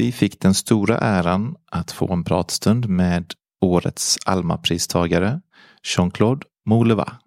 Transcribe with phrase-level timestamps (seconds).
[0.00, 5.40] Vi fick den stora äran att få en pratstund med årets Alma-pristagare
[5.82, 7.19] Jean-Claude Mouleva.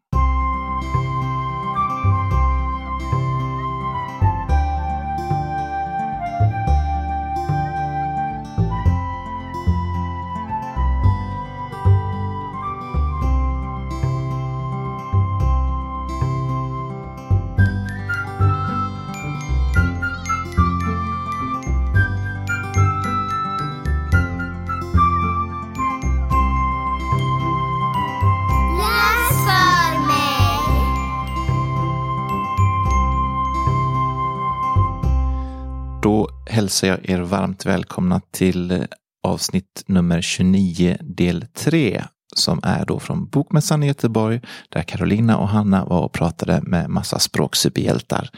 [36.87, 38.79] Hälsar jag er varmt välkomna till eh,
[39.23, 42.03] avsnitt nummer 29 del 3
[42.35, 46.89] som är då från Bokmässan i Göteborg där Carolina och Hanna var och pratade med
[46.89, 48.29] massa språksuperhjältar.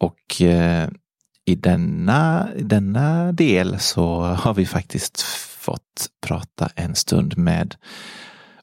[0.00, 0.88] Och eh,
[1.46, 5.20] i denna, denna del så har vi faktiskt
[5.58, 7.74] fått prata en stund med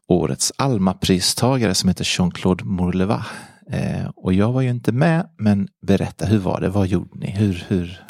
[0.07, 3.25] årets Alma-pristagare som heter Jean-Claude Mourleva.
[3.71, 6.69] Eh, och jag var ju inte med, men berätta, hur var det?
[6.69, 7.31] Vad gjorde ni?
[7.31, 8.03] Hur, hur?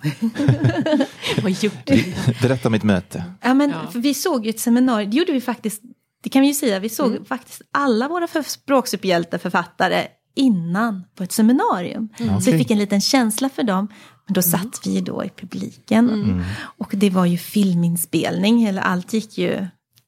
[1.41, 2.03] Vad gjorde
[2.41, 3.23] berätta om mitt möte.
[3.41, 3.99] Ja, men Ja.
[3.99, 5.81] Vi såg ju ett seminarium, det gjorde vi faktiskt,
[6.23, 7.25] det kan vi ju säga, vi såg Mm.
[7.25, 12.09] faktiskt alla våra för- språksuperhjälteförfattare innan på ett seminarium.
[12.17, 13.87] Så vi fick en liten känsla för dem.
[14.27, 16.09] Men då satt vi ju då i publiken.
[16.09, 16.43] Mm.
[16.59, 19.67] Och det var ju filminspelning, eller allt gick ju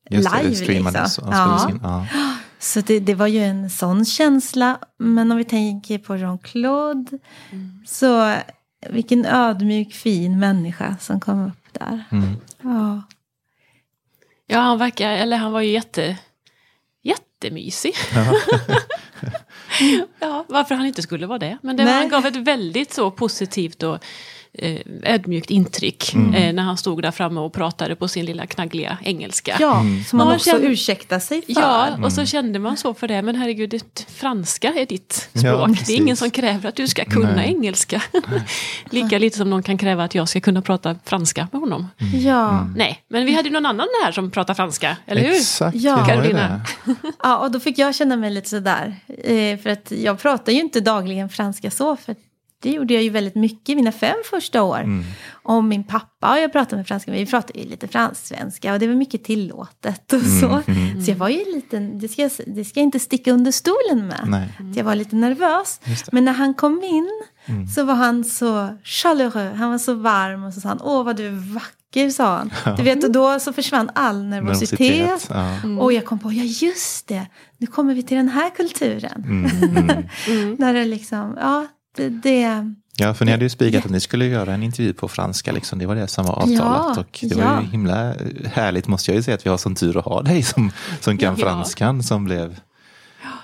[0.09, 0.56] Just det, det live.
[0.56, 1.28] streamades liksom.
[1.31, 1.72] Ja.
[1.84, 2.06] Ja.
[2.64, 4.80] Så det, det var ju en sån känsla.
[4.97, 7.19] Men om vi tänker på Jean-Claude.
[7.86, 8.36] Så
[8.89, 12.03] vilken ödmjuk, fin människa som kom upp där.
[12.11, 12.36] Mm.
[12.61, 13.02] Ja.
[14.47, 16.17] Ja, han verkar, eller han var ju jätte,
[17.02, 17.95] jättemysig.
[20.19, 21.58] ja, varför han inte skulle vara det.
[21.61, 24.06] Men det han gav ett väldigt så positivt och
[24.54, 26.34] eh, ödmjukt intryck Mm.
[26.34, 29.58] eh, när han stod där framme och pratade på sin lilla knaggliga engelska.
[29.59, 31.54] Ja, som man Ja, också känner- ursäktar sig för.
[31.62, 32.04] Ja, Mm.
[32.04, 33.22] och så kände man så för det.
[33.22, 35.68] Men herregud, det, franska är ditt Ja, språk.
[35.68, 35.90] det precis.
[35.90, 37.47] är ingen som kräver att du ska kunna Nej.
[37.47, 38.02] engelska.
[38.90, 41.88] Lika lite som någon kan kräva att jag ska kunna prata franska med honom.
[42.14, 42.68] Ja.
[42.75, 45.34] Nej, men vi hade ju någon annan här som pratar franska, eller hur?
[45.35, 46.06] Exakt, Ja.
[46.24, 46.62] det.
[47.24, 48.96] ja, och då fick jag känna mig lite sådär.
[49.24, 51.96] Eh, för att jag pratar ju inte dagligen franska så.
[51.97, 52.16] För
[52.63, 54.78] det gjorde jag ju väldigt mycket mina fem första år.
[54.79, 55.03] Mm.
[55.44, 58.88] Och min pappa och jag pratade med franska, vi pratade ju lite fransk-svenska och det
[58.88, 60.62] var mycket tillåtet och så.
[60.72, 63.52] Mm, Så jag var ju lite, det ska, jag, det ska jag inte sticka under
[63.52, 64.23] stolen med.
[64.28, 64.50] Nej.
[64.59, 65.79] Att Jag var lite nervös.
[66.12, 67.09] Men när han kom in
[67.46, 67.68] Mm.
[67.68, 71.16] så var han så chaleureux, han var så varm och så sa han, åh vad
[71.16, 72.52] du är vacker, sa han.
[72.78, 74.79] Du vet, och då så försvann all nervositet.
[74.79, 75.29] Nervositet,
[75.63, 75.79] ja.
[75.79, 77.25] Och jag kom på, ja just det,
[77.57, 79.23] nu kommer vi till den här kulturen.
[79.28, 79.52] Mm,
[80.28, 80.56] mm.
[80.59, 84.26] Där det liksom, ja, det, det Ja, för ni hade ju spikat att ni skulle
[84.26, 85.80] göra en intervju på franska, liksom.
[85.80, 86.58] det var det som var avtalat.
[86.96, 87.54] Ja, och det ja.
[87.54, 88.14] var ju himla
[88.54, 91.18] härligt måste jag ju säga att vi har sån tur att ha dig som, som
[91.18, 91.46] kan Ja.
[91.46, 92.59] franskan som blev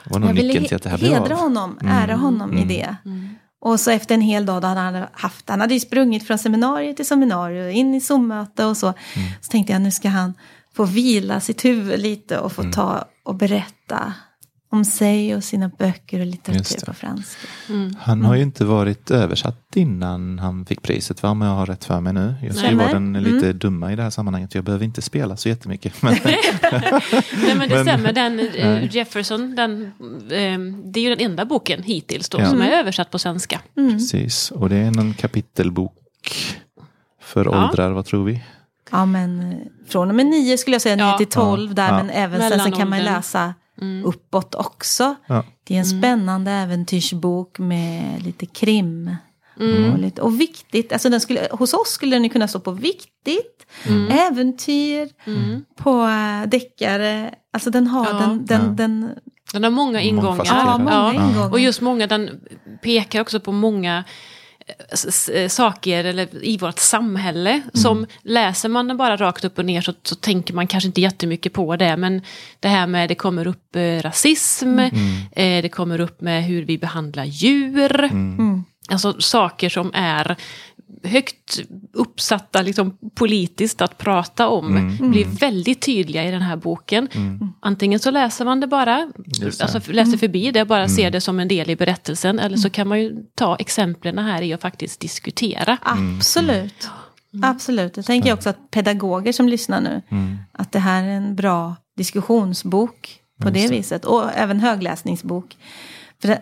[0.03, 1.41] var nog jag ville nyckeln till att det här blev hedra av.
[1.41, 2.95] honom, ära honom i det.
[3.61, 6.37] Och så efter en hel dag då hade han haft, han hade ju sprungit från
[6.37, 8.87] seminarium till seminarium, in i Zoom-möte och så.
[8.87, 9.29] Mm.
[9.41, 10.33] Så tänkte jag nu ska han
[10.75, 12.73] få vila sitt huvud lite och få Mm.
[12.73, 14.13] ta och berätta
[14.71, 17.47] om sig och sina böcker och litteratur på franska.
[17.99, 21.29] Han har ju inte varit översatt innan han fick priset, va?
[21.29, 22.35] om jag har rätt för mig nu.
[22.43, 24.55] Jag ska ju vara den lite dumma i det här sammanhanget.
[24.55, 26.01] Jag behöver inte spela så jättemycket.
[26.01, 28.89] Men, Nej men det Men- stämmer, den eh, Nej.
[28.91, 29.83] Jefferson, den,
[30.31, 30.59] eh,
[30.91, 32.49] det är ju den enda boken hittills då Ja.
[32.49, 33.61] som är översatt på svenska.
[33.75, 35.93] precis, och det är någon kapitelbok
[37.21, 37.65] för Ja.
[37.69, 38.43] åldrar, vad tror vi?
[38.91, 41.17] Ja men eh, från och med nio skulle jag säga, nio Ja.
[41.17, 41.97] till tolv där, Ja.
[41.97, 43.53] men även sen så kan man Mellanåldern.
[43.81, 45.15] Läsa uppåt också.
[45.27, 45.43] Ja.
[45.63, 49.15] Det är en spännande äventyrsbok med lite krim.
[49.59, 49.93] Mm.
[49.93, 53.55] Och, lite, och viktigt, alltså den skulle, hos oss skulle den kunna stå på viktigt,
[53.85, 54.11] Mm.
[54.11, 55.09] äventyr,
[55.75, 57.33] på äh, deckare.
[57.53, 58.13] Alltså den har Ja.
[58.13, 58.67] den, den, Ja.
[58.67, 59.09] den
[59.53, 60.45] Den har många ingångar.
[60.45, 61.51] Ja, många ingångar.
[61.51, 62.29] Och just många, den
[62.83, 64.05] pekar också på många eh, eh,
[65.49, 67.61] saker eller, i vårt samhälle.
[67.73, 71.01] Som läser man den bara rakt upp och ner så, så tänker man kanske inte
[71.01, 71.97] jättemycket på det.
[71.97, 72.21] Men
[72.59, 76.77] det här med det kommer upp eh, rasism, eh, det kommer upp med hur vi
[76.77, 78.03] behandlar djur.
[78.03, 78.63] Mm.
[78.91, 80.35] Alltså saker som är
[81.03, 81.59] högt
[81.93, 84.97] uppsatta liksom, politiskt att prata om.
[85.01, 87.07] Blir väldigt tydliga i den här boken.
[87.59, 89.61] Antingen så läser man det bara, det.
[89.61, 92.39] alltså läser förbi det, bara ser det som en del i berättelsen.
[92.39, 95.77] Eller så kan man ju ta exemplen här i och faktiskt diskutera.
[95.81, 96.89] Absolut.
[97.43, 97.97] Absolut.
[97.97, 100.01] Jag tänker också att pedagoger som lyssnar nu,
[100.51, 104.05] att det här är en bra diskussionsbok på det viset.
[104.05, 105.57] Och även högläsningsbok.
[106.21, 106.41] För det,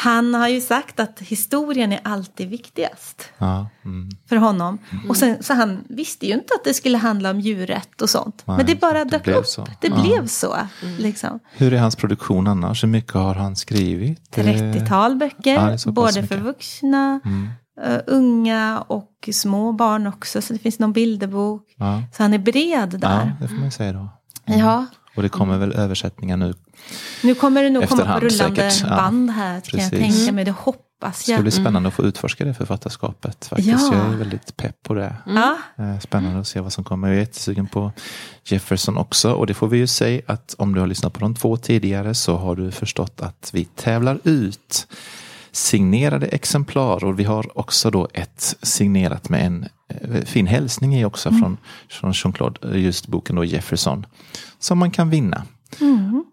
[0.00, 4.08] Han har ju sagt att historien är alltid viktigast Ja, mm.
[4.28, 4.78] för honom.
[5.08, 8.42] Och sen, så han visste ju inte att det skulle handla om djurrätt och sånt.
[8.46, 9.46] Nej, Men det bara det dök blev upp.
[9.46, 9.66] så.
[9.80, 10.00] Det Ja.
[10.02, 10.56] blev så.
[10.98, 11.40] Liksom.
[11.52, 12.82] Hur är hans produktion annars?
[12.84, 14.38] Hur mycket har han skrivit?
[14.38, 16.28] Eh, 30-tal böcker, Ja, det både mycket.
[16.28, 17.48] för vuxna, Mm.
[17.84, 20.42] eh, unga och små barn också.
[20.42, 21.74] Så det finns någon bilderbok.
[21.76, 22.02] Ja.
[22.16, 23.36] Så han är bred ja, där.
[23.40, 24.08] det får man ju säga då.
[24.44, 24.86] Ja,
[25.18, 26.54] Och det kommer väl översättningar nu.
[27.22, 30.44] nu kommer det nog komma på rullande säkert, band här kan jag tänka mig.
[30.44, 31.42] Det hoppas Det ska jag.
[31.42, 33.46] bli spännande att få utforska det författarskapet.
[33.46, 33.68] Faktiskt.
[33.68, 33.94] Ja.
[33.94, 35.16] Jag är väldigt pepp på det.
[35.26, 37.08] Ja, Eh, Spännande att se vad som kommer.
[37.08, 37.92] Jag är jättesugen på
[38.44, 39.32] Jefferson också.
[39.32, 42.14] Och det får vi ju säga att om du har lyssnat på de två tidigare
[42.14, 44.86] så har du förstått att vi tävlar ut
[45.52, 47.04] signerade exemplar.
[47.04, 49.68] Och vi har också då ett signerat med en
[50.24, 51.56] fin hälsning i också från,
[51.88, 54.06] från Jean-Claude, just boken då Jefferson.
[54.58, 55.42] Som man kan vinna.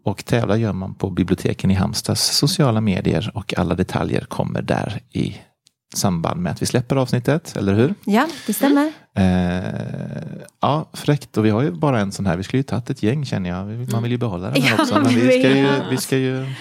[0.03, 5.01] Och tävla gör man på biblioteken i Halmstads sociala medier och alla detaljer kommer där
[5.11, 5.37] i
[5.95, 7.93] samband med att vi släpper avsnittet, eller hur?
[8.05, 8.91] ja det stämmer.
[9.17, 9.63] Eh,
[10.61, 11.37] ja, fräckt.
[11.37, 12.37] Och vi har ju bara en sån här.
[12.37, 13.91] Vi skulle ju tagit ett gäng känner jag.
[13.91, 14.93] Man vill ju behålla den här Ja, också.
[14.93, 16.53] Men vi, ska ju, vi, ska ju,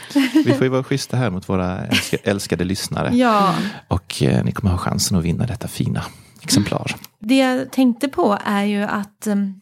[0.44, 3.17] vi får ju vara schyssta här mot våra älska, älskade lyssnare.
[3.17, 3.55] Ja,
[3.88, 6.05] Och eh, ni kommer ha chansen att vinna detta fina
[6.44, 6.96] exemplar.
[7.19, 9.61] det jag tänkte på är ju att um,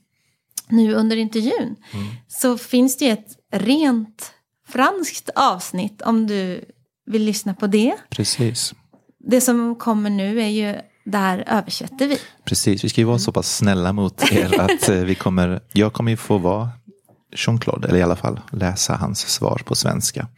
[0.68, 1.76] nu under intervjun
[2.28, 4.32] så finns det ju ett rent
[4.68, 6.64] franskt avsnitt om du
[7.06, 7.94] vill lyssna på det.
[8.10, 8.74] Precis.
[9.18, 12.18] Det som kommer nu är ju, där översätter vi.
[12.44, 15.92] Precis, vi ska ju vara så pass snälla mot er att eh, vi kommer, jag
[15.92, 16.70] kommer ju få vara
[17.36, 20.28] Jean-Claude, eller i alla fall läsa hans svar på svenska.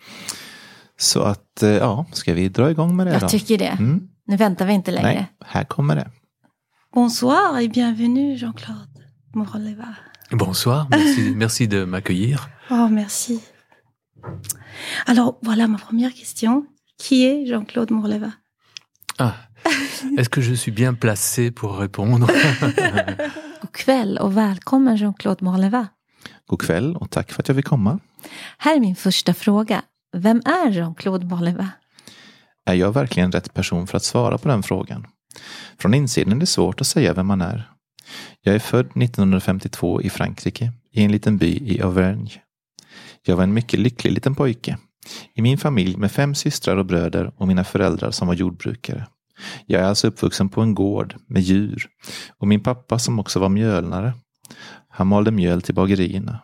[0.99, 3.19] Så att, eh, ja, ska vi dra igång med det då?
[3.21, 3.67] Jag tycker det.
[3.67, 4.09] Mm.
[4.27, 5.13] Nu väntar vi inte längre.
[5.13, 6.11] Nej, här kommer det.
[6.95, 8.89] Bonsoir et bienvenue Jean-Claude
[9.35, 9.89] Morleva.
[10.31, 12.49] Bonsoir, merci, merci de m'accueillir.
[12.71, 13.41] Oh, merci.
[15.07, 16.67] Alors, voilà ma première question.
[16.97, 18.31] Qui est Jean-Claude Morleva
[19.19, 19.35] Ah,
[20.17, 22.29] Est-ce que je suis bien placé pour répondre?
[23.73, 25.89] Kväll och välkommen Jean-Claude Morleva.
[26.47, 27.99] God kväll och tack för att jag fick komma.
[28.59, 29.83] Här är min första fråga.
[30.17, 31.69] Vem är Jean-Claude Morleva?
[32.67, 35.07] Är jag verkligen rätt person för att svara på den frågan?
[35.79, 37.71] Från insidan är det svårt att säga vem man är.
[38.43, 42.31] Jag är född 1952 i Frankrike, i en liten by i Auvergne.
[43.27, 44.79] Jag var en mycket lycklig liten pojke.
[45.35, 49.07] I min familj med fem systrar och bröder och mina föräldrar som var jordbrukare.
[49.67, 51.87] Jag är alltså uppvuxen på en gård med djur
[52.39, 54.13] och min pappa som också var mjölnare.
[54.89, 56.41] Han malde mjöl till bagerierna.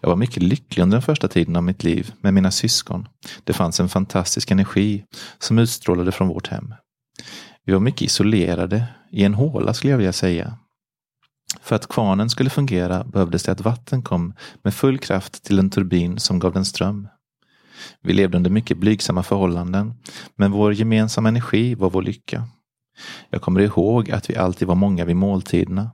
[0.00, 3.08] Jag var mycket lycklig under den första tiden av mitt liv med mina syskon.
[3.44, 5.04] Det fanns en fantastisk energi
[5.38, 6.74] som utstrålade från vårt hem.
[7.64, 10.58] Vi var mycket isolerade, i en håla skulle jag vilja säga.
[11.60, 15.70] För att kvarnen skulle fungera behövdes det att vatten kom med full kraft till en
[15.70, 17.08] turbin som gav den ström.
[18.02, 19.94] Vi levde under mycket blygsamma förhållanden,
[20.36, 22.48] men vår gemensamma energi var vår lycka.
[23.30, 25.90] Jag kommer ihåg att vi alltid var många vid måltiderna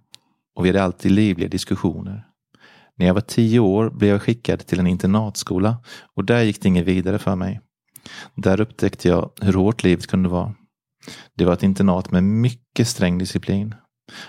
[0.55, 2.27] och vi hade alltid livliga diskussioner.
[2.97, 5.77] När jag var tio år blev jag skickad till en internatskola
[6.15, 7.61] och där gick det inget vidare för mig.
[8.35, 10.55] Där upptäckte jag hur hårt livet kunde vara.
[11.37, 13.75] Det var ett internat med mycket sträng disciplin.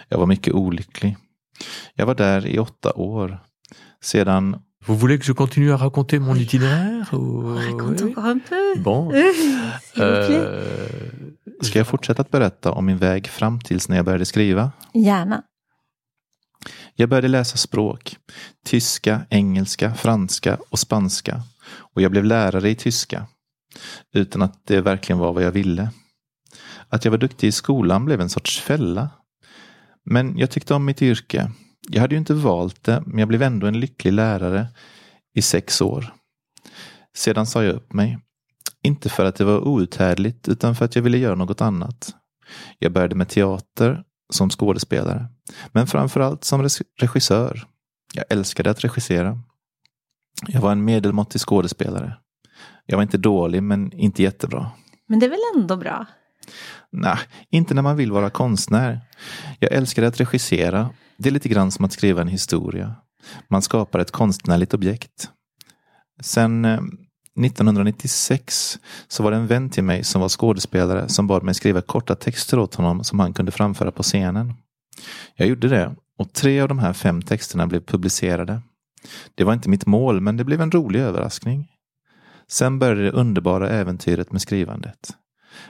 [0.10, 1.18] Jag var mycket olycklig.
[1.96, 3.44] Jag var där i åtta år.
[4.02, 7.56] Sedan, Vous voulez que je continue à raconter mon itinéraire ou...
[7.56, 8.10] Raconte Oui.
[8.10, 8.76] encore un peu.
[8.84, 9.14] Bon.
[9.98, 10.64] Euh,
[11.62, 14.72] ska jag fortsätta att berätta om min väg fram tills när jag började skriva?
[14.94, 15.44] Gärna.
[16.96, 18.16] Jag började läsa språk.
[18.66, 21.42] Tyska, engelska, franska och spanska.
[21.94, 23.26] Och jag blev lärare i tyska.
[24.14, 25.90] Utan att det verkligen var vad jag ville.
[26.92, 29.10] Att jag var duktig i skolan blev en sorts fälla.
[30.06, 31.52] Men jag tyckte om mitt yrke.
[31.90, 34.68] Jag hade ju inte valt det, men jag blev ändå en lycklig lärare
[35.34, 36.14] i sex år.
[37.18, 38.20] Sedan sa jag upp mig.
[38.84, 42.16] Inte för att det var outhärdligt, utan för att jag ville göra något annat.
[42.80, 45.28] Jag började med teater som skådespelare.
[45.72, 46.68] Men framförallt som
[47.00, 47.68] regissör.
[48.14, 49.40] Jag älskade att regissera.
[50.48, 52.18] Jag var en medelmåttig skådespelare.
[52.86, 54.72] Jag var inte dålig, men inte jättebra.
[55.08, 56.06] Men det är väl ändå bra?
[56.92, 57.18] Nej,
[57.50, 59.02] inte när man vill vara konstnär.
[59.60, 60.90] Jag älskar att regissera.
[61.18, 62.96] Det är lite grann som att skriva en historia.
[63.48, 65.30] Man skapar ett konstnärligt objekt.
[66.22, 66.80] Sen eh,
[67.40, 71.82] 1996 så var det en vän till mig som var skådespelare som bad mig skriva
[71.82, 74.54] korta texter åt honom som han kunde framföra på scenen.
[75.36, 78.62] Jag gjorde det och tre av de här fem texterna blev publicerade.
[79.36, 81.68] Det var inte mitt mål men det blev en rolig överraskning.
[82.48, 85.14] Sen började det underbara äventyret med skrivandet.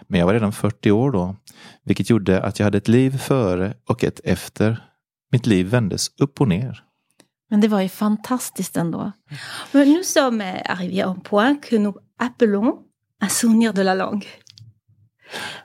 [0.07, 1.35] Men jag var redan 40 år då,
[1.83, 4.83] vilket gjorde att jag hade ett liv före och ett efter.
[5.31, 6.83] Mitt liv vändes upp och ner.
[7.49, 9.11] Men det var ju fantastiskt ändå.
[9.71, 12.79] Mais Nous sommes arrivés à un point que nous appelons
[13.21, 14.25] un souvenir de la langue.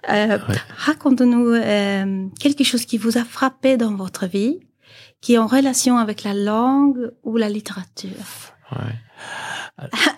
[0.09, 0.39] Euh,
[0.77, 4.61] Raconte-nous euh, quelque chose qui vous a frappé dans votre vie,
[5.21, 8.56] qui est en relation avec la langue ou la littérature.
[8.71, 8.99] Ouais.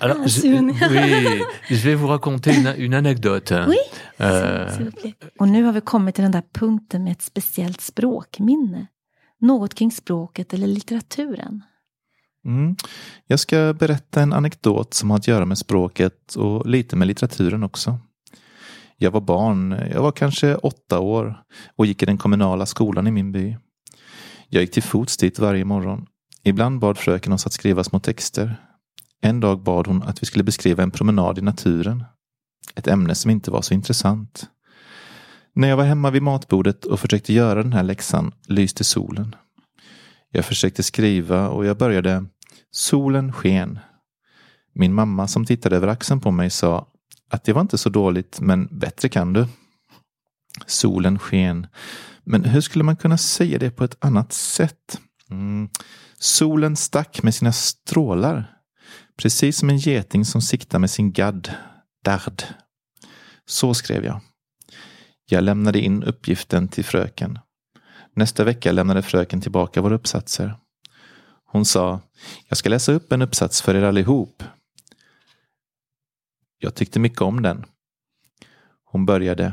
[0.01, 0.75] Alors, je, souvenir.
[0.91, 3.53] oui, je vais vous raconter une, une anecdote.
[3.69, 3.77] Oui.
[4.21, 5.15] Euh, S'il vous plaît.
[5.39, 8.87] Och nu har vi kommit till den där punkten med ett speciellt språkminne.
[9.41, 11.63] Något kring språket eller litteraturen.
[12.45, 12.77] Mm.
[13.27, 17.63] Jag ska berätta en anekdot som har att göra med språket och lite med litteraturen
[17.63, 17.99] också.
[18.97, 21.43] Jag var barn, jag var kanske åtta år
[21.77, 23.57] och gick i den kommunala skolan i min by.
[24.49, 26.07] Jag gick till fots dit varje morgon.
[26.49, 28.57] Ibland bad fröken oss att skriva små texter.
[29.21, 32.05] En dag bad hon att vi skulle beskriva en promenad i naturen.
[32.75, 34.47] Ett ämne som inte var så intressant.
[35.55, 39.35] När jag var hemma vid matbordet och försökte göra den här läxan lyste solen.
[40.31, 42.25] Jag försökte skriva och jag började
[42.71, 43.79] Solen sken.
[44.73, 46.87] Min mamma som tittade över axeln på mig sa
[47.31, 49.47] att det var inte så dåligt, men bättre kan du.
[50.67, 51.67] Solen sken.
[52.25, 55.01] Men hur skulle man kunna säga det på ett annat sätt?
[55.31, 55.69] Mm.
[56.19, 58.59] Solen stack med sina strålar.
[59.17, 61.55] Precis som en geting som siktar med sin gadd,
[62.05, 62.43] dard.
[63.47, 64.21] Så skrev jag.
[65.25, 67.39] Jag lämnade in uppgiften till fröken.
[68.15, 70.57] Nästa vecka lämnade fröken tillbaka våra uppsatser.
[71.45, 72.01] Hon sa,
[72.49, 74.43] jag ska läsa upp en uppsats för er allihop.
[76.59, 77.65] Jag tyckte mycket om den.
[78.85, 79.53] Hon började,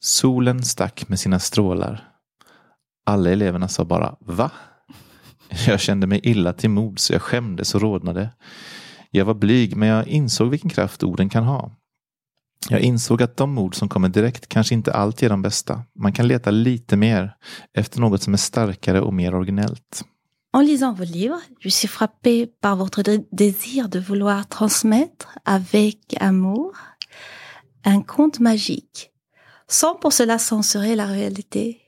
[0.00, 2.12] solen stack med sina strålar.
[3.04, 4.50] Alla eleverna sa bara, va?
[5.66, 8.30] Jag kände mig illa till mod så jag skämdes och rodnade.
[9.10, 11.70] Jag var blyg men jag insåg vilken kraft orden kan ha.
[12.68, 15.82] Jag insåg att de ord som kommer direkt kanske inte alltid är de bästa.
[15.98, 17.36] Man kan leta lite mer
[17.74, 20.04] efter något som är starkare och mer originellt.
[20.56, 26.72] En lisant vos livres, je suis frappée par votre désir de vouloir transmettre avec amour
[27.84, 29.12] un conte magique,
[29.68, 31.85] sans pour cela censurer la réalité.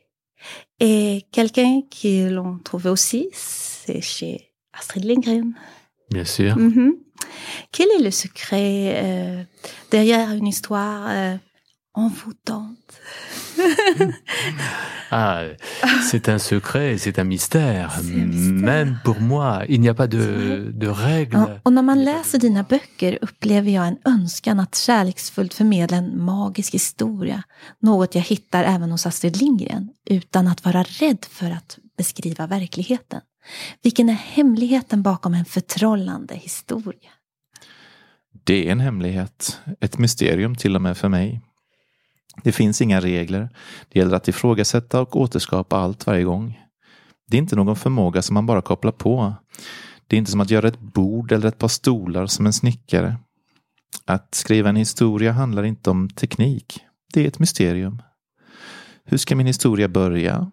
[0.80, 5.54] Et quelqu'un qui l'on trouve aussi, c'est chez Astrid Lindgren.
[6.10, 6.56] bien sûr.
[6.56, 6.94] Mhm.
[7.72, 9.42] Quel est le secret euh,
[9.90, 11.36] derrière une histoire euh,
[11.98, 12.92] envoûtante
[15.10, 15.44] Ah,
[16.10, 17.98] c'est un secret, c'est un mystère.
[18.02, 18.70] C'est un mystère.
[18.72, 21.36] Même pour moi, il n'y a pas de, de règles.
[21.36, 26.24] Ja, och när man läser dina böcker upplever jag en önskan att kärleksfullt förmedla en
[26.24, 27.42] magisk historia.
[27.80, 33.20] Något jag hittar även hos Astrid Lindgren, utan att vara rädd för att beskriva verkligheten.
[33.82, 37.10] Vilken är hemligheten bakom en förtrollande historia?
[38.44, 39.60] Det är en hemlighet.
[39.80, 41.40] Ett mysterium till och med för mig.
[42.44, 43.48] Det finns inga regler.
[43.88, 46.60] Det gäller att ifrågasätta och återskapa allt varje gång.
[47.30, 49.34] Det är inte någon förmåga som man bara kopplar på.
[50.06, 53.16] Det är inte som att göra ett bord eller ett par stolar som en snickare.
[54.04, 56.80] Att skriva en historia handlar inte om teknik.
[57.14, 58.02] Det är ett mysterium.
[59.04, 60.50] Hur ska min historia börja?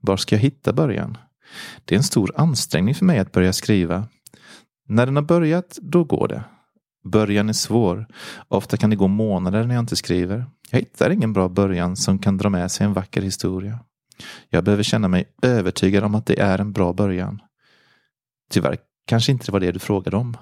[0.00, 1.16] Var ska jag hitta början?
[1.84, 4.08] Det är en stor ansträngning för mig att börja skriva.
[4.88, 6.44] När den har börjat, då går det.
[7.10, 8.06] Början är svår.
[8.48, 10.46] Ofta kan det gå månader när jag inte skriver.
[10.70, 13.78] Jag hittar ingen bra början som kan dra med sig en vacker historia.
[14.50, 17.40] Jag behöver känna mig övertygad om att det är en bra början.
[18.50, 20.36] Tyvärr kanske inte det var det du frågade om.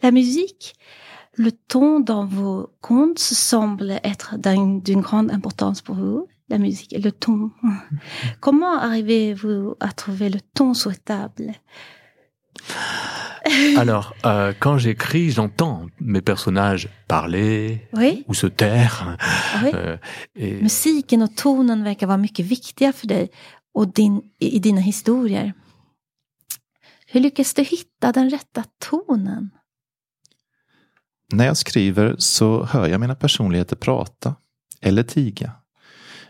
[0.00, 0.72] La musique,
[1.36, 6.26] le ton dans vos contes semble être d'un- d'une grande importance pour vous.
[6.48, 7.50] La musique, le ton.
[8.40, 11.54] Comment arrivez-vous à trouver le ton souhaitable
[13.78, 19.16] Alors, euh, quand j'écris, j'entends mes personnages parler Oui, ou se taire.
[19.62, 19.70] oui.
[19.74, 19.96] Euh,
[20.34, 23.28] et Musiken och tonen verkar vara mycket viktiga för dig
[23.74, 25.52] och din, i i dina historier.
[27.06, 29.50] Hur lyckas du hitta den rätta tonen?
[31.32, 34.34] När jag skriver så hör jag mina personligheter prata.
[34.80, 35.52] Eller tiga.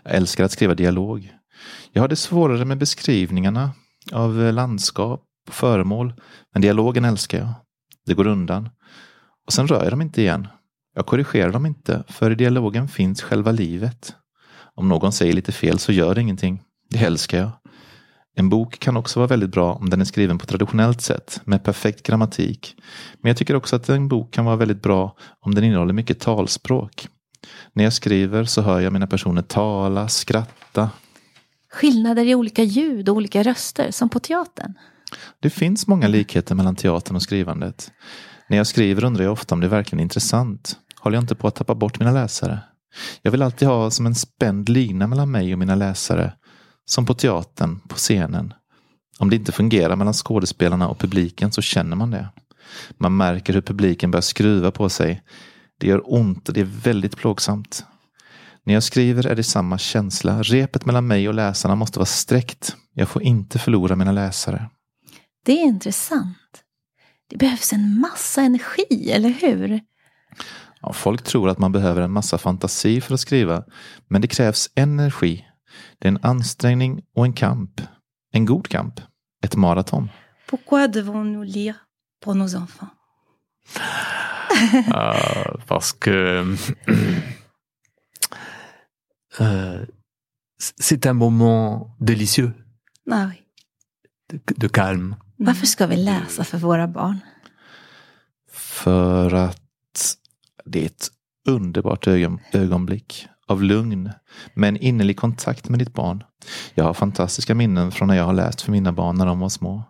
[0.05, 1.33] Jag älskar att skriva dialog.
[1.93, 3.71] Jag har det svårare med beskrivningarna
[4.13, 6.15] av eh, landskap på föremål.
[6.53, 7.49] Men dialogen älskar jag.
[8.07, 8.69] Det går undan.
[9.47, 10.47] Och sen rör jag dem inte igen.
[10.95, 14.15] Jag korrigerar dem inte, för i dialogen finns själva livet.
[14.75, 16.63] Om någon säger lite fel så gör det ingenting.
[16.91, 17.51] Det älskar jag.
[18.37, 21.65] En bok kan också vara väldigt bra om den är skriven på traditionellt sätt med
[21.65, 22.77] perfekt grammatik.
[23.21, 26.21] Men jag tycker också att en bok kan vara väldigt bra om den innehåller mycket
[26.21, 27.09] talspråk.
[27.73, 30.91] När jag skriver så hör jag mina personer tala, skratta.
[31.73, 34.75] Skillnader i olika ljud och olika röster, som på teatern.
[35.41, 37.93] Det finns många likheter mellan teatern och skrivandet.
[38.49, 40.77] När jag skriver undrar jag ofta om det är verkligen är intressant.
[41.01, 42.59] Håller jag inte på att tappa bort mina läsare?
[43.23, 46.33] Jag vill alltid ha som en spänd lina mellan mig och mina läsare.
[46.85, 48.55] Som på teatern, på scenen.
[49.19, 52.29] Om det inte fungerar mellan skådespelarna och publiken så känner man det.
[52.99, 55.23] Man märker hur publiken börjar skruva på sig.
[55.81, 57.85] Det gör ont och det är väldigt plågsamt.
[58.65, 60.43] När jag skriver är det samma känsla.
[60.43, 62.77] Repet mellan mig och läsarna måste vara sträckt.
[62.95, 64.71] Jag får inte förlora mina läsare.
[65.43, 66.65] Det är intressant.
[67.29, 69.81] Det behövs en massa energi, eller hur?
[70.81, 73.65] Ja, folk tror att man behöver en massa fantasi för att skriva,
[74.09, 75.47] men det krävs energi.
[75.99, 77.81] Det är en ansträngning och en kamp.
[78.33, 79.01] En god kamp.
[79.45, 80.11] Ett maraton.
[80.47, 81.75] Pourquoi devons-nous lire
[82.25, 82.93] pour nos enfants?
[84.95, 86.45] Euh, parce que
[89.41, 89.87] euh,
[90.59, 92.53] c'est un moment délicieux
[93.11, 93.43] Ah, oui.
[94.29, 95.17] de, de calme.
[95.43, 97.21] Varför ska vi läsa för våra barn?
[98.53, 100.17] För att
[100.65, 101.09] det är ett
[101.49, 104.11] underbart ögon, ögonblick av lugn
[104.55, 106.25] med en innerlig kontakt med ditt barn.
[106.75, 109.49] Jag har fantastiska minnen från när jag har läst för mina barn när de var
[109.49, 109.83] små.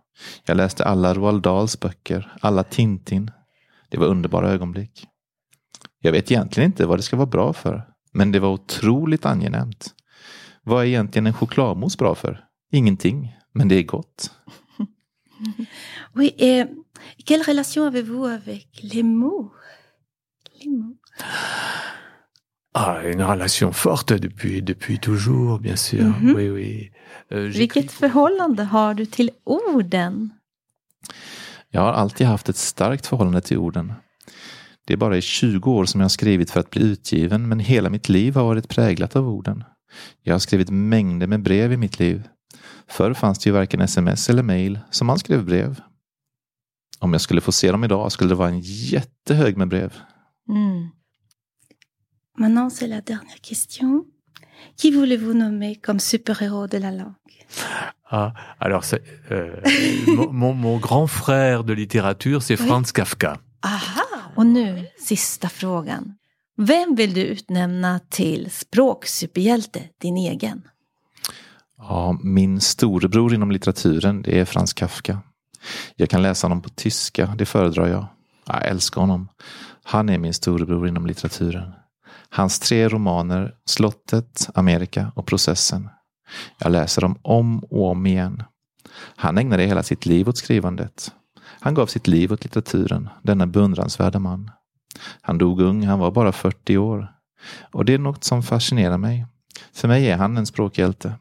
[0.44, 3.30] Jag läste alla Roald Dahls böcker, alla Tintin.
[3.88, 5.06] Det var underbara ögonblick.
[6.00, 9.94] Jag vet egentligen inte vad det ska vara bra för, men det var otroligt angenämt.
[10.62, 12.44] Vad är egentligen en chokladmousse bra för?
[12.72, 14.30] Ingenting, men det är gott.
[16.14, 16.64] Oui, et
[17.26, 19.52] quelle relation avez-vous avec les mots?
[20.62, 20.96] Les mots.
[22.72, 26.04] Ah, une relation forte depuis, depuis toujours, bien sûr.
[26.04, 26.34] Mhm.
[26.36, 26.90] Oui, oui.
[27.32, 30.30] Euh, j'écris- Vilket förhållande har du till orden?
[31.70, 33.92] Jag har alltid haft ett starkt förhållande till orden.
[34.86, 37.58] Det är bara i 20 år som jag har skrivit för att bli utgiven, men
[37.60, 39.64] hela mitt liv har varit präglat av orden.
[40.22, 42.28] Jag har skrivit mängder med brev i mitt liv.
[42.90, 45.80] Förr fanns det ju varken sms eller mail, så man skrev brev.
[46.98, 49.98] Om jag skulle få se dem idag skulle det vara en jättehög med brev.
[50.46, 50.90] Hmm.
[52.38, 54.04] Maintenant, c'est la dernière question.
[54.76, 57.14] Qui voulez-vous nommer comme super-héros de la langue?
[58.10, 59.60] Ah, alors, c'est, euh,
[60.32, 62.66] mon, mon, grand frère de littérature, c'est Oui.
[62.66, 63.38] Franz Kafka.
[63.62, 64.32] Aha!
[64.36, 66.14] Och nu, sista frågan.
[66.56, 70.62] Vem vill du utnämna till språksuperhjälte, din egen?
[71.80, 75.18] Ja, min storebror inom litteraturen, det är Frans Kafka.
[75.96, 78.06] Jag kan läsa honom på tyska, det föredrar jag.
[78.46, 79.28] Jag älskar honom.
[79.84, 81.72] Han är min storebror inom litteraturen.
[82.28, 85.88] Hans tre romaner, Slottet, Amerika och Processen.
[86.58, 88.42] Jag läser dem om och om igen.
[89.16, 91.12] Han ägnade hela sitt liv åt skrivandet.
[91.60, 94.50] Han gav sitt liv åt litteraturen, denna beundransvärda man.
[95.20, 97.12] Han dog ung, han var bara 40 år.
[97.72, 99.26] Och det är något som fascinerar mig.
[99.72, 101.14] För mig är han en språkhjälte.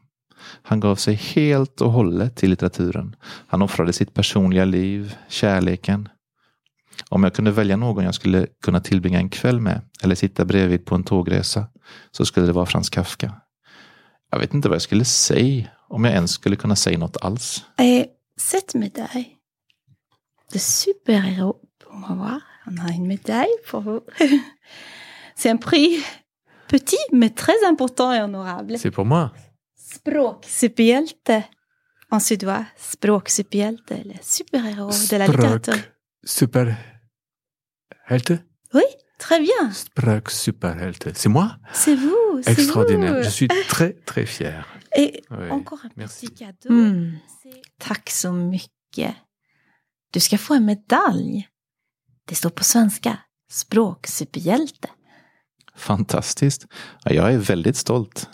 [0.62, 3.16] Han gav sig helt och hållet till litteraturen.
[3.46, 6.08] Han offrade sitt personliga liv, kärleken.
[7.08, 10.84] Om jag kunde välja någon jag skulle kunna tillbringa en kväll med eller sitta bredvid
[10.86, 11.66] på en tågresa
[12.10, 13.34] så skulle det vara Frans Kafka.
[14.30, 17.64] Jag vet inte vad jag skulle säga, om jag ens skulle kunna säga något alls.
[17.78, 19.40] Et cette médaille
[20.52, 24.00] de super-héros pour moi, on a une médaille pour vous.
[25.34, 25.96] C'est un prix
[26.68, 28.78] petit mais très important et honorable.
[28.78, 29.32] C'est pour moi.
[29.94, 31.44] Språksuperhjälte
[32.12, 32.64] en suédois.
[32.76, 35.76] Språksuperhjälte eller super-héros de la littérature.
[35.76, 35.90] Språk
[36.26, 38.38] superhjälte.
[38.74, 38.82] Oui,
[39.18, 39.72] très bien.
[39.74, 41.12] Språk superhjälte.
[41.14, 42.42] C'est moi C'est vous.
[42.46, 43.14] Extraordinaire.
[43.14, 43.24] vous.
[43.24, 44.64] Je suis très, très fier.
[44.96, 45.50] Et Oui.
[45.50, 46.26] encore un merci.
[46.28, 46.70] petit cadeau.
[46.74, 47.18] Mm.
[47.78, 49.14] Tack så mycket.
[50.12, 51.48] Du ska få en medalj.
[52.28, 53.18] Det står på svenska.
[53.50, 54.88] Språksuperhjälte.
[55.76, 56.66] Fantastiskt.
[57.04, 58.28] Ja, jag är väldigt stolt.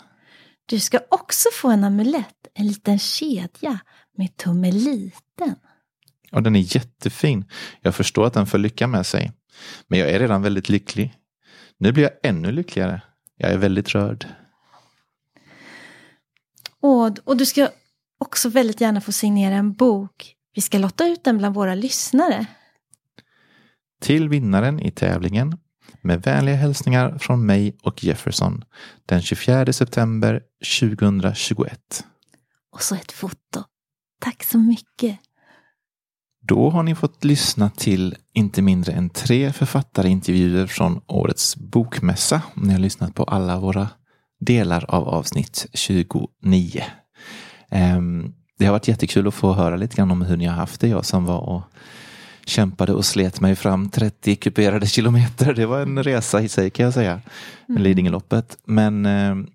[0.69, 3.79] Du ska också få en amulett, en liten kedja
[4.17, 5.55] med tummeliten.
[6.31, 7.45] Och den är jättefin.
[7.81, 9.31] Jag förstår att den för lycka med sig.
[9.87, 11.13] Men jag är redan väldigt lycklig.
[11.77, 13.01] Nu blir jag ännu lyckligare.
[13.37, 14.27] Jag är väldigt rörd.
[16.79, 17.69] Och, och du ska
[18.17, 20.35] också väldigt gärna få signera en bok.
[20.53, 22.45] Vi ska lotta ut den bland våra lyssnare.
[24.01, 25.57] Till vinnaren i tävlingen
[26.01, 28.63] med vänliga hälsningar från mig och Jefferson
[29.05, 30.41] den 24 september
[30.79, 32.05] 2021.
[32.71, 33.63] Och så ett foto.
[34.21, 35.19] Tack så mycket.
[36.47, 42.41] Då har ni fått lyssna till inte mindre än tre författarintervjuer från årets bokmässa.
[42.55, 43.89] Ni har lyssnat på alla våra
[44.39, 46.83] delar av avsnitt 29.
[47.71, 50.81] Ehm, Det har varit jättekul att få höra lite grann om hur ni har haft
[50.81, 50.87] det.
[50.87, 51.61] Jag som var och
[52.47, 55.53] kämpade och slet mig fram 30 kuperade kilometer.
[55.53, 57.21] Det var en resa i sig kan jag säga.
[57.67, 58.57] Med Lidingöloppet.
[58.65, 59.47] Men ehm,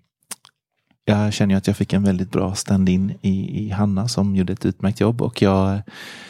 [1.05, 4.65] jag känner att jag fick en väldigt bra stand-in i, i Hanna som gjorde ett
[4.65, 5.21] utmärkt jobb.
[5.21, 5.81] Och jag,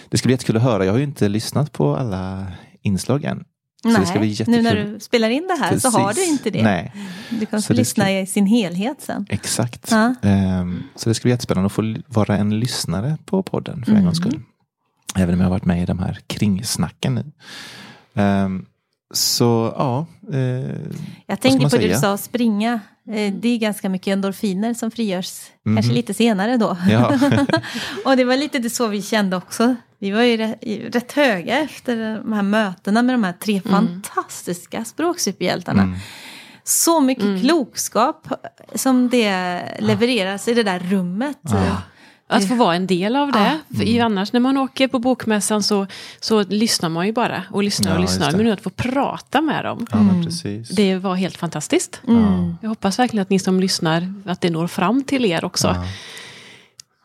[0.10, 0.86] det ska bli jättekul att höra.
[0.86, 2.47] Jag har ju inte lyssnat på alla
[2.82, 3.43] inslag än.
[4.19, 6.30] Bli nu när du spelar in det här så har du Precis.
[6.32, 6.63] inte det.
[6.63, 6.93] Nej,
[7.30, 9.26] Du kan få lyssna ska- i sin helhet sen.
[9.30, 9.88] exakt.
[9.91, 10.15] Ja.
[10.21, 13.97] Ehm, så det ska bli jättespännande att få vara en lyssnare på podden för en
[13.97, 14.06] Mm.
[14.06, 14.39] gångs skull.
[15.15, 17.32] Även om jag har varit med i de här kringsnacken nu.
[18.21, 18.65] Ehm,
[19.13, 20.06] så ja.
[20.34, 20.39] Eh,
[21.28, 21.99] Jag man på det du säga?
[21.99, 22.80] sa, springa.
[23.08, 25.95] Eh, Det är ganska mycket endorfiner som frigörs, kanske Mhm.
[25.95, 26.78] lite senare då.
[26.89, 27.19] ja.
[28.06, 29.76] Och det var lite det så vi kände också.
[29.99, 30.63] Vi var ju rätt,
[30.95, 35.84] rätt höga efter de här mötena med de här tre fantastiska språksuperhjältarna.
[35.84, 35.99] Mm.
[36.63, 38.28] Så mycket klokskap
[38.76, 41.38] som det levereras i det där rummet.
[42.38, 43.60] Att få vara en del av det.
[43.69, 43.88] För Mm.
[43.88, 45.88] i- annars när man åker på bokmässan så,
[46.19, 48.32] så lyssnar man ju bara och lyssnar Ja, och lyssnar.
[48.32, 50.69] Men nu att få prata med dem, ja, men precis.
[50.69, 52.02] det var helt fantastiskt.
[52.08, 52.56] Mm.
[52.62, 55.67] Jag hoppas verkligen att ni som lyssnar, att det når fram till er också.
[55.67, 55.86] Ja.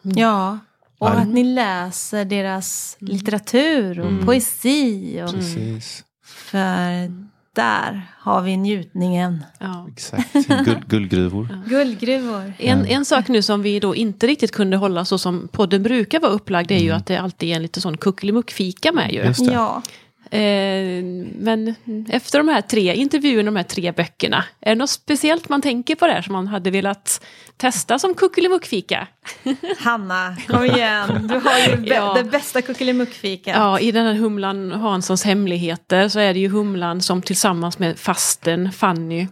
[0.02, 0.58] Ja,
[0.98, 1.12] och Ja.
[1.12, 5.22] att ni läser deras litteratur och poesi.
[5.26, 6.04] Och, Precis.
[6.24, 7.12] För
[7.58, 9.44] där har vi njutningen.
[9.58, 9.86] Ja.
[9.92, 10.32] Exakt.
[10.64, 11.48] Guld, guldgruvor.
[11.66, 12.52] Guldgruvor.
[12.58, 16.20] En, en sak nu som vi då inte riktigt kunde hålla så som podden brukar
[16.20, 19.22] vara upplagd är ju att det alltid är en lite sån kuckelimuckfika med ju.
[19.22, 19.52] Just det.
[19.52, 19.82] Ja,
[20.30, 21.04] Eh,
[21.38, 21.74] men
[22.08, 25.94] efter de här tre intervjuerna, de här tre böckerna, är det något speciellt man tänker
[25.94, 27.24] på där som man hade velat
[27.56, 29.06] testa som kuckelimuckfika?
[29.78, 31.28] Hanna, kom igen.
[31.28, 32.14] Du har ju be- Ja.
[32.14, 33.56] det bästa kuckelimuckfikat.
[33.56, 37.98] Ja, i den här Humlan Hanssons hemligheter så är det ju Humlan som tillsammans med
[37.98, 39.26] fasten Fanny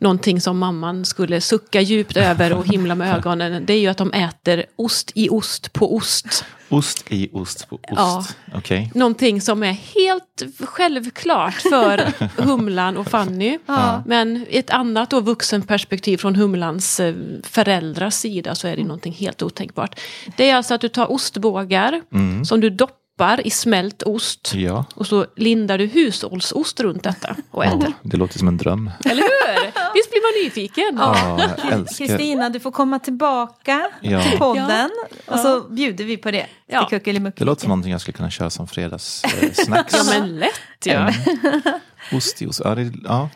[0.00, 3.66] Någonting som mamman skulle sucka djupt över och himla med ögonen.
[3.66, 6.44] Det är ju att de äter ost i ost på ost.
[6.68, 7.84] Ost i ost på ost.
[7.96, 8.24] Ja.
[8.54, 8.90] Okej.
[8.94, 13.58] Någonting som är helt självklart för Humlan och Fanny.
[13.66, 14.02] Ja.
[14.06, 19.42] Men ett annat då vuxenperspektiv från Humlans eh, föräldrars sida så är det någonting helt
[19.42, 20.00] otänkbart.
[20.36, 22.44] Det är alltså att du tar ostbågar Mm.
[22.44, 24.52] som du doppar i smält ost.
[24.54, 24.84] Ja.
[24.94, 27.82] Och så lindar du hushållsost runt detta och äter.
[27.86, 28.90] Ja, det låter som en dröm.
[29.04, 29.22] Eller
[30.36, 30.84] man nyfiken?
[30.98, 31.84] Ja.
[31.98, 34.22] Kristina, du får komma tillbaka Ja.
[34.22, 34.90] till podden.
[35.26, 36.46] Och så bjuder vi på det.
[36.66, 36.88] Ja.
[36.90, 39.68] Det låter som någonting jag skulle kunna köra som fredagssnacks.
[39.92, 40.50] Ja men lätt
[40.84, 41.10] ja.
[42.12, 42.60] Ost i ost.
[42.64, 43.28] Ja, det, ja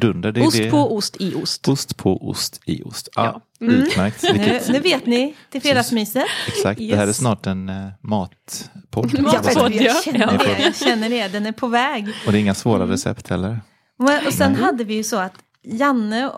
[0.00, 0.32] dunder.
[0.32, 0.70] Det är Ost det.
[0.70, 1.68] på ost i ost.
[1.68, 3.08] Ost på ost i ost.
[3.16, 3.66] Ja, Ja.
[3.66, 4.22] Utmärkt.
[4.22, 6.24] Nu, Vilket, nu vet ni, till fredagsmyset.
[6.46, 6.78] exakt.
[6.78, 7.16] Det här är Yes.
[7.16, 9.10] snart en uh, matpodd.
[9.18, 9.94] Ja, Jag, Matpodd, jag, ja.
[10.04, 10.38] känner Ja.
[10.56, 12.08] det, jag känner det, den är på väg.
[12.26, 13.60] Och det är inga svåra recept heller.
[13.98, 15.34] Men- Och sen hade vi ju så att
[15.64, 16.30] Janne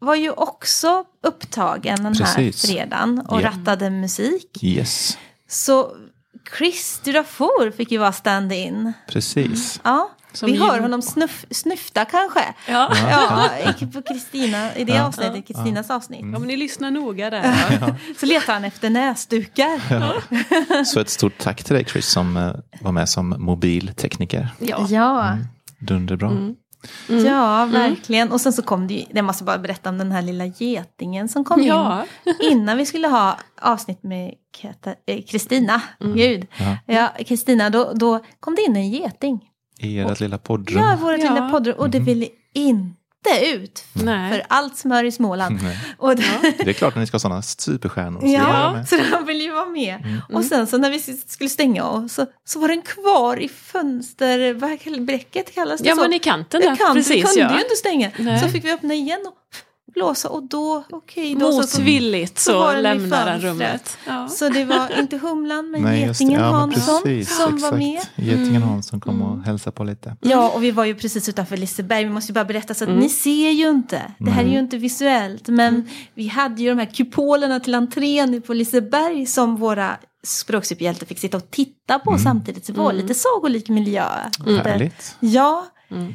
[0.00, 2.62] var ju också upptagen den här Precis.
[2.66, 3.46] fredagen och Ja.
[3.46, 4.58] rattade musik.
[4.62, 5.96] Yes, Så
[6.58, 8.92] Chris Durafour fick ju vara stand-in.
[9.08, 9.80] precis.
[9.84, 12.40] Ja, Som vi hör honom snuff, snyfta kanske.
[12.68, 12.92] Ja.
[13.10, 13.48] Ja,
[13.92, 15.06] på Kristina, i det Ja.
[15.06, 16.20] avsnittet, Kristinas avsnitt.
[16.20, 17.68] ja, men ni lyssnar noga där.
[17.80, 17.96] Ja.
[18.20, 20.84] Så letar han efter näsdukar.
[20.84, 24.48] Så ett stort tack till dig Chris som eh, var med som mobiltekniker.
[24.58, 24.86] Ja.
[24.90, 25.36] Ja,
[25.80, 26.28] Dunderbra.
[26.30, 26.54] Mm.
[27.08, 28.32] Ja verkligen.
[28.32, 31.28] Och sen så kom det ju, jag måste bara berätta om den här lilla getingen
[31.28, 32.04] som kom Ja.
[32.24, 34.34] in innan vi skulle ha avsnitt med
[35.06, 35.80] eh, Kristina.
[36.00, 36.46] Gud.
[36.58, 36.76] Ja.
[36.86, 39.40] Ja, Kristina, då, då kom det in en geting.
[39.78, 40.82] I ert lilla poddrum.
[40.82, 41.34] Ja, vårt Ja.
[41.34, 41.74] lilla poddrum.
[41.78, 42.96] Och det ville inte
[43.54, 43.84] ut.
[43.92, 44.32] Nej.
[44.32, 45.58] För allt smör i Småland.
[45.62, 45.78] Nej.
[45.98, 46.22] Och det,
[46.58, 48.20] Det är klart när ni ska ha sådana superstjärnor.
[48.20, 49.96] så vill Ja, så de ville ju vara med.
[50.04, 50.20] Mm.
[50.32, 55.54] Och sen så när vi skulle stänga av så, så var den kvar i fönsterbräcket
[55.54, 56.00] kallas det Ja så?
[56.00, 57.54] men i kanten där, kanten precis kunde ja.
[57.56, 58.10] ju inte stänga.
[58.18, 58.40] Nej.
[58.40, 59.34] Så fick vi öppna igen och
[59.94, 61.34] blåsa och då, okej.
[61.34, 63.42] då så, så, Motvilligt så så, i lämnar den fönstret.
[63.52, 63.98] rummet.
[64.06, 64.28] Ja.
[64.28, 66.00] så det var inte Humlan men Nej.
[66.00, 67.72] Getingen Ja, men Hansson precis, som exakt.
[67.72, 68.00] var med.
[68.16, 70.16] Getingen Hansson kom och hälsade på lite.
[70.20, 72.04] Ja, och vi var ju precis utanför Liseberg.
[72.04, 73.00] Vi måste ju bara berätta så att Mm.
[73.02, 74.02] ni ser ju inte.
[74.18, 75.48] Det här är ju inte visuellt.
[75.48, 81.18] Men vi hade ju de här kupolerna till entrén på Liseberg som våra språksuperhjältar fick
[81.18, 82.66] sitta och titta på samtidigt.
[82.66, 84.04] Så det var lite sagolik miljö.
[84.64, 85.16] Härligt.
[85.20, 85.66] Ja,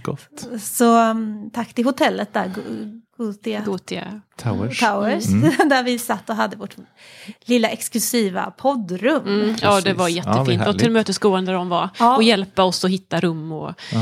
[0.04, 0.48] Gott.
[0.62, 1.16] så
[1.54, 2.52] tack till hotellet där,
[3.20, 4.22] Go- Gothia Gothia.
[4.38, 4.80] Towers.
[4.80, 5.26] Towers.
[5.70, 6.76] där vi satt och hade vårt
[7.46, 9.22] lilla exklusiva poddrum.
[9.28, 10.24] Mm, ja det var Precis.
[10.26, 11.90] Ja, jättefint och tillmötesgående de var.
[12.00, 12.16] Ja.
[12.16, 14.00] Och hjälpa oss att hitta rum och Ja.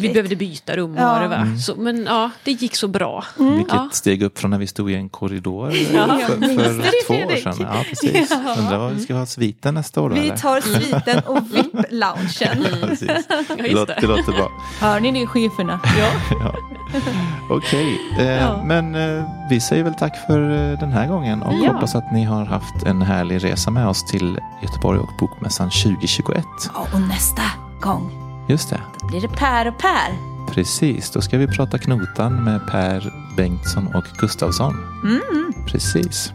[0.00, 1.12] Vi behövde byta rum och Ja.
[1.12, 1.36] vad det var.
[1.36, 1.58] Mm.
[1.58, 3.24] Så, men ja, det gick så bra.
[3.38, 3.88] Vilket Ja.
[3.92, 6.18] steg upp från när vi stod i en korridor Ja.
[6.26, 7.54] för, för två år sedan.
[7.60, 8.30] Ja, precis.
[8.30, 8.54] Ja.
[8.58, 10.14] Undrar vad vi ska ha sviten nästa år då?
[10.14, 10.36] Vi eller?
[10.36, 12.86] tar sviten och VIP-loungen.
[12.88, 13.10] Precis.
[13.28, 13.98] Ja, Det, det.
[14.00, 14.50] det låter bra.
[14.80, 15.80] Hör ni det cheferna?
[15.98, 16.54] Ja.
[17.50, 18.62] Okej, eh, Ja.
[18.64, 20.40] men eh, vi säger väl tack för
[20.72, 21.72] eh, den här gången och Ja.
[21.72, 26.44] hoppas att ni har haft en härlig resa med oss till Göteborg och Bokmässan 2021.
[26.74, 27.42] Ja, och nästa
[27.80, 28.10] gång
[28.48, 30.14] Just det, då blir det Per och Per.
[30.54, 31.10] precis.
[31.10, 34.74] Då ska vi prata knotan med Per Bengtsson och Gustavsson.
[35.04, 35.52] Mm.
[35.66, 36.32] Precis.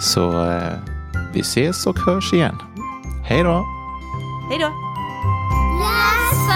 [0.00, 0.62] Så eh,
[1.32, 2.58] vi ses och hörs igen.
[3.24, 3.66] Hej då!
[4.50, 4.68] Hej då!
[5.80, 6.48] Läs